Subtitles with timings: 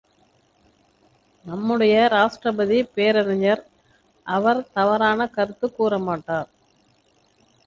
[1.45, 3.67] நம்முடைய ராஷ்டிரபதி பேரறிஞர்,
[4.23, 6.49] அவர் தவறான கருத்துக் கூறமாட்டார்.